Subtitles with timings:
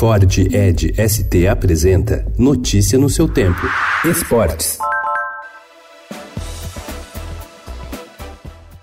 [0.00, 3.60] Ford Ed ST apresenta Notícia no seu tempo.
[4.02, 4.78] Esportes.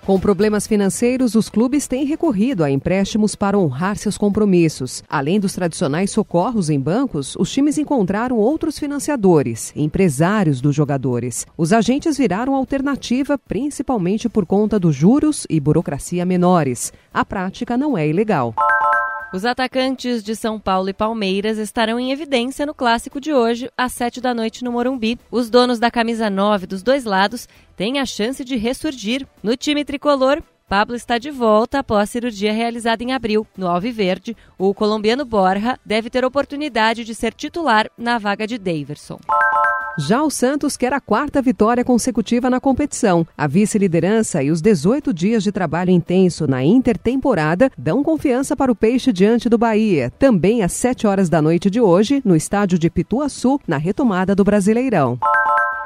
[0.06, 5.02] Com problemas financeiros, os clubes têm recorrido a empréstimos para honrar seus compromissos.
[5.08, 11.44] Além dos tradicionais socorros em bancos, os times encontraram outros financiadores, empresários dos jogadores.
[11.56, 16.92] Os agentes viraram alternativa principalmente por conta dos juros e burocracia menores.
[17.12, 18.54] A prática não é ilegal.
[19.30, 23.92] Os atacantes de São Paulo e Palmeiras estarão em evidência no clássico de hoje, às
[23.92, 25.18] 7 da noite no Morumbi.
[25.30, 27.46] Os donos da camisa 9 dos dois lados
[27.76, 29.26] têm a chance de ressurgir.
[29.42, 33.46] No time tricolor, Pablo está de volta após cirurgia realizada em abril.
[33.54, 39.18] No Alviverde, o colombiano Borja deve ter oportunidade de ser titular na vaga de Daverson.
[40.00, 43.26] Já o Santos quer a quarta vitória consecutiva na competição.
[43.36, 48.76] A vice-liderança e os 18 dias de trabalho intenso na intertemporada dão confiança para o
[48.76, 52.88] Peixe diante do Bahia, também às 7 horas da noite de hoje, no estádio de
[52.88, 55.18] Pituaçu, na retomada do Brasileirão.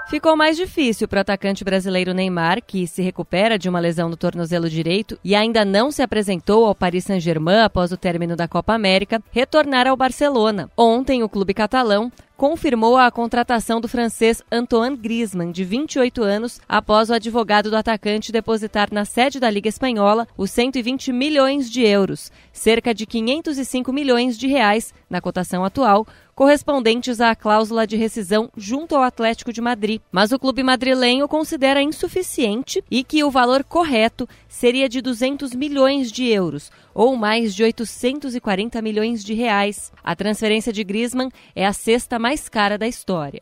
[0.09, 4.17] Ficou mais difícil para o atacante brasileiro Neymar, que se recupera de uma lesão no
[4.17, 8.75] tornozelo direito e ainda não se apresentou ao Paris Saint-Germain após o término da Copa
[8.75, 10.69] América, retornar ao Barcelona.
[10.77, 17.11] Ontem, o clube catalão confirmou a contratação do francês Antoine Griezmann, de 28 anos, após
[17.11, 22.31] o advogado do atacante depositar na sede da Liga Espanhola os 120 milhões de euros,
[22.53, 28.97] cerca de 505 milhões de reais na cotação atual, correspondentes à cláusula de rescisão junto
[28.97, 30.01] ao Atlético de Madrid.
[30.11, 36.11] Mas o clube madrilenho considera insuficiente e que o valor correto seria de 200 milhões
[36.11, 39.93] de euros, ou mais de 840 milhões de reais.
[40.03, 43.41] A transferência de Griezmann é a sexta mais cara da história.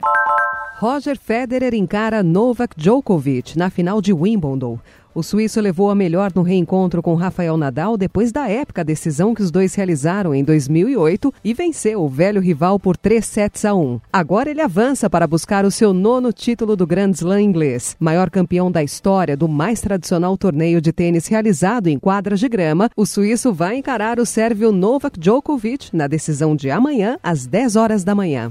[0.78, 4.78] Roger Federer encara Novak Djokovic na final de Wimbledon.
[5.14, 9.42] O suíço levou a melhor no reencontro com Rafael Nadal depois da épica decisão que
[9.42, 14.00] os dois realizaram em 2008 e venceu o velho rival por 3 sets a 1.
[14.11, 17.94] Agora ele avança para buscar o seu nono título do Grand Slam inglês.
[18.00, 22.88] Maior campeão da história do mais tradicional torneio de tênis realizado em quadras de grama,
[22.97, 28.04] o suíço vai encarar o sérvio Novak Djokovic na decisão de amanhã às 10 horas
[28.04, 28.50] da manhã.